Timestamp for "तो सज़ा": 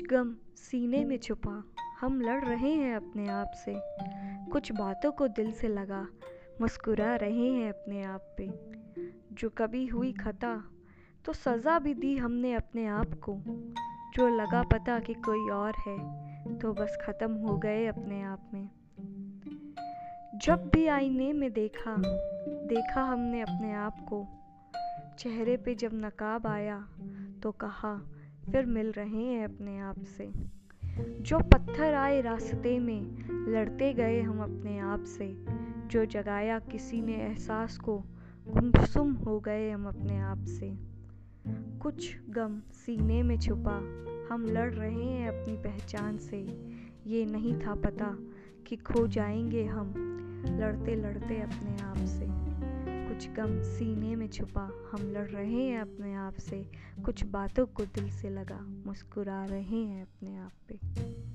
11.24-11.78